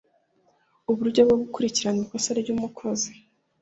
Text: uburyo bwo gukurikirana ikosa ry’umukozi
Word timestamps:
uburyo 0.91 1.21
bwo 1.27 1.35
gukurikirana 1.41 1.99
ikosa 2.05 2.29
ry’umukozi 2.41 3.11